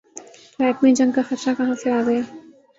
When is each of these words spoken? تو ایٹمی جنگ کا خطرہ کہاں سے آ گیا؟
تو 0.53 0.63
ایٹمی 0.65 0.91
جنگ 0.95 1.11
کا 1.11 1.21
خطرہ 1.29 1.53
کہاں 1.57 1.75
سے 1.83 1.91
آ 1.91 2.01
گیا؟ 2.07 2.21